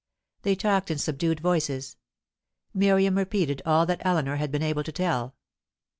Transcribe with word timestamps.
They 0.41 0.55
talked 0.55 0.89
in 0.89 0.97
subdued 0.97 1.41
voices. 1.41 1.95
Miriam 2.73 3.19
repeated 3.19 3.61
all 3.67 3.85
that 3.85 4.01
Eleanor 4.03 4.37
had 4.37 4.51
been 4.51 4.63
able 4.63 4.83
to 4.83 4.91
tell. 4.91 5.35